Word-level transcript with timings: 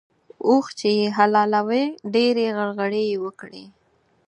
اوښ 0.47 0.65
چې 0.79 0.89
يې 0.99 1.07
حلالوی؛ 1.17 1.85
ډېرې 2.13 2.45
غرغړې 2.55 3.03
يې 3.11 3.17
وکړې. 3.25 3.63